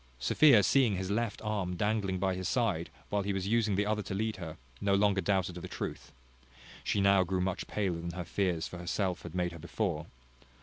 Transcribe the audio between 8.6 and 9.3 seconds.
for herself